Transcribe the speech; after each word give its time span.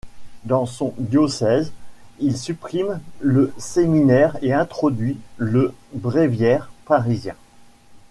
Dans 0.45 0.65
son 0.65 0.95
diocèse, 0.97 1.71
il 2.17 2.35
supprime 2.35 2.99
le 3.19 3.53
séminaire 3.59 4.35
et 4.41 4.51
introduit 4.51 5.19
le 5.37 5.75
Bréviaire 5.93 6.71
parisien. 6.87 7.35